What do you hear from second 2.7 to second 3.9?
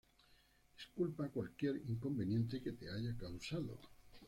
te haya causado.